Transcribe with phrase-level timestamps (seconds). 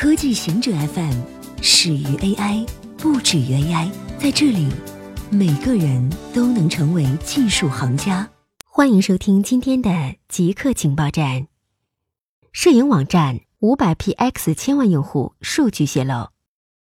[0.00, 1.12] 科技行者 FM
[1.60, 2.66] 始于 AI，
[2.96, 3.90] 不止于 AI。
[4.18, 4.66] 在这里，
[5.30, 8.26] 每个人都能成为技术行家。
[8.64, 11.48] 欢迎收听今天的极客情报站。
[12.50, 16.30] 摄影网站五百 px 千万用户数据泄露。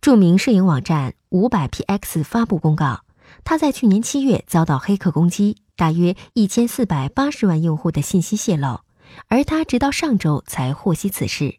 [0.00, 3.00] 著名摄影网站五百 px 发布公告，
[3.42, 8.82] 他在去年七月遭到黑客攻击，大约一千四百八十万用户的信息泄露，
[9.26, 11.56] 而他直到上周才获悉此事。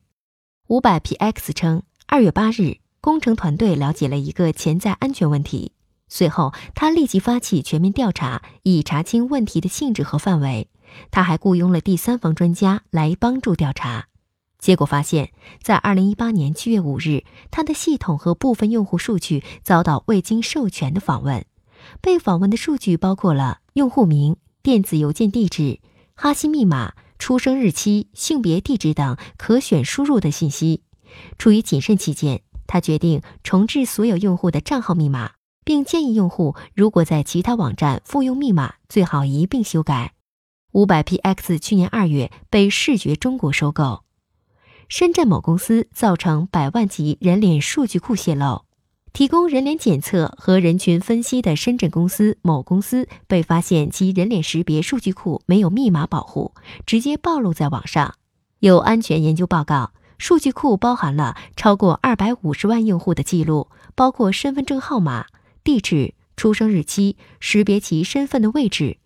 [0.68, 5.74] 五百 px 称，二月八日，工程团队了解了一个潜在安全问题。
[6.07, 10.70] 随后，他立即发起全面调查，以查清问题的性质和范围。
[11.11, 14.07] 他还雇佣了第三方专家来帮助调查。
[14.57, 21.45] 结果发现，在二零一八年七月五日，他的系统和部分用户数据遭到未经授权的访问。
[22.00, 25.82] 被访问的数据包括了用户名、电子邮件地址、
[26.15, 26.93] 哈希密码。
[27.23, 30.83] 出生日期、性别、地址等可选输入的信息。
[31.37, 35.31] 出于谨慎起见，他决定重置所有用户的账号密码，
[35.64, 40.16] 并建议用户如果在其他网站复用密码，最好一并修改。
[40.73, 44.03] 五百 px 去年二月被视觉中国收购。
[44.89, 48.66] 深圳某公司造成百万级人脸数据库泄露。
[49.14, 56.55] 提供人脸检测和人群分析的深圳公司某公司被发现其人脸识别数据库没有密码保护，
[56.88, 58.16] 直接暴露在网上。
[58.58, 65.27] 有安全研究报告，数据库包含了超过二百五十万用户的记录，包括身份证号码、
[65.64, 68.98] 地址、出生日期，识别其身份的位置。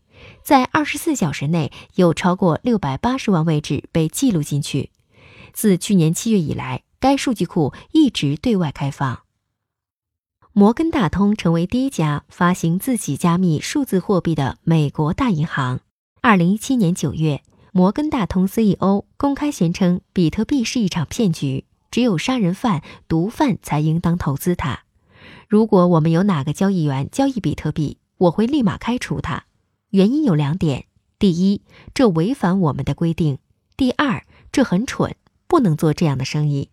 [0.42, 4.92] 在二十四小时内，有超过六百八十万位置被记录进去。
[5.52, 9.27] 自去年七月以来，该数据库一直对外开放。
[10.60, 15.82] 摩根大通成为第一家发行自己加密数字货币的美国大银行。
[16.20, 24.80] 二零一七年九月，摩根大通 CEO 公开宣称，比特币是一场骗局，只有杀人犯、毒贩才应当投资它。
[25.48, 29.44] 如果我们有哪个交易员交易比特币，我会立马开除他。
[29.92, 30.88] 原因有两点：
[31.20, 31.62] 第一，
[31.94, 33.36] 这违反我们的规定；
[33.78, 35.16] 第二，这很蠢，
[35.48, 36.72] 不能做这样的生意。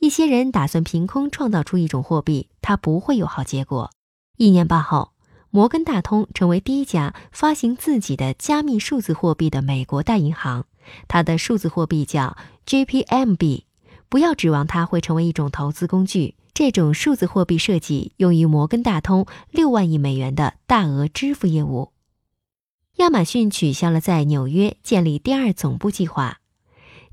[0.00, 3.90] 一些人打算凭空创造出一种货币，它不会有好结果。
[4.36, 5.12] 一年半后，
[5.50, 10.66] 摩根大通成为第一家发行自己的加密数字货币的美国大银行。
[11.08, 12.36] 它的数字货币叫
[12.66, 13.62] JPMB。
[14.08, 16.36] 不要指望它会成为一种投资工具。
[16.54, 21.92] 这种数字货币设计用于摩根大通六万亿美元的大额支付业务。
[22.96, 26.38] 亚马逊取消了在纽约建立第二总部计划。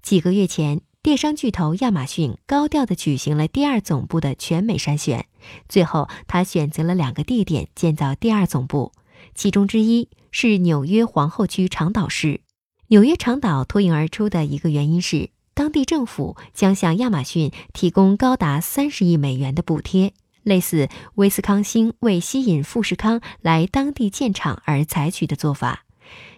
[0.01, 0.81] 几个月前。
[1.03, 5.25] 电商巨头亚马逊高调地举行了第二总部的全美筛选，
[5.67, 8.93] 最后他选择了两个地点建造第二总部，
[9.35, 12.39] 其中之一是纽约皇后区长岛市。
[12.87, 25.83] 纽约长岛脱颖而出的一个原因是，当地政府将向亚马逊提供高达三十亿美元的补贴，类似威斯康星为吸引富士康来当地建厂而采取的做法。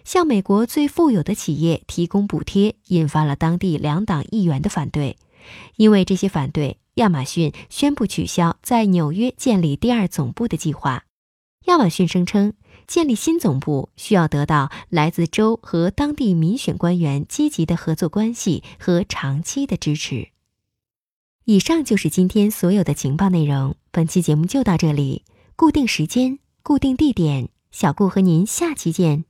[0.04, 5.16] 向美国最富有的企业提供补贴，引发了当地两党议员的反对。
[5.76, 11.04] 因为这些反对，亚马逊宣布取消在纽约建立第二总部的计划。
[11.66, 12.54] 亚马逊声称，
[12.86, 20.28] 建立新总部需要得到来自州和当地民选官员积极的合作关系和长期的支持。
[21.44, 23.76] 以上就是今天所有的情报内容。
[23.92, 25.22] 本期节目就到这里，
[25.54, 29.25] 固定时间，固定地点，小顾和您下期见。